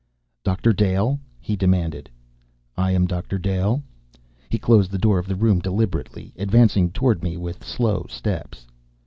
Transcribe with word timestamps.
"Doctor 0.43 0.73
Dale?" 0.73 1.19
he 1.39 1.55
demanded. 1.55 2.09
"I 2.75 2.89
am 2.89 3.05
Doctor 3.05 3.37
Dale." 3.37 3.83
He 4.49 4.57
closed 4.57 4.89
the 4.89 4.97
door 4.97 5.19
of 5.19 5.27
the 5.27 5.35
room 5.35 5.59
deliberately, 5.59 6.33
advancing 6.39 6.89
toward 6.89 7.21
me 7.21 7.37
with 7.37 7.63
slow 7.63 8.07
steps. 8.09 8.65